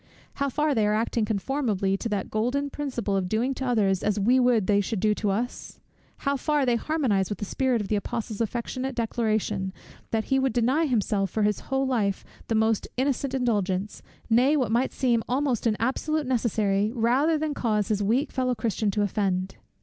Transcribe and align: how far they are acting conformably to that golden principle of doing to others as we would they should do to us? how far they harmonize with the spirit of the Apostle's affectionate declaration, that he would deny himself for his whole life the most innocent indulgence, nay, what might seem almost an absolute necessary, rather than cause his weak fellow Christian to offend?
how 0.41 0.49
far 0.49 0.73
they 0.73 0.87
are 0.87 0.95
acting 0.95 1.25
conformably 1.25 1.95
to 1.95 2.09
that 2.09 2.31
golden 2.31 2.71
principle 2.71 3.15
of 3.15 3.29
doing 3.29 3.53
to 3.53 3.63
others 3.63 4.01
as 4.01 4.19
we 4.19 4.39
would 4.39 4.65
they 4.65 4.81
should 4.81 4.99
do 4.99 5.13
to 5.13 5.29
us? 5.29 5.79
how 6.25 6.35
far 6.35 6.65
they 6.65 6.75
harmonize 6.75 7.29
with 7.29 7.37
the 7.37 7.45
spirit 7.45 7.79
of 7.81 7.87
the 7.87 7.95
Apostle's 7.95 8.41
affectionate 8.41 8.95
declaration, 8.95 9.71
that 10.09 10.23
he 10.23 10.39
would 10.39 10.53
deny 10.53 10.87
himself 10.87 11.29
for 11.29 11.43
his 11.43 11.59
whole 11.69 11.85
life 11.85 12.25
the 12.47 12.55
most 12.55 12.87
innocent 12.97 13.35
indulgence, 13.35 14.01
nay, 14.27 14.57
what 14.57 14.71
might 14.71 14.91
seem 14.91 15.21
almost 15.29 15.67
an 15.67 15.77
absolute 15.79 16.25
necessary, 16.25 16.91
rather 16.95 17.37
than 17.37 17.53
cause 17.53 17.89
his 17.89 18.01
weak 18.01 18.31
fellow 18.31 18.55
Christian 18.55 18.89
to 18.89 19.03
offend? 19.03 19.57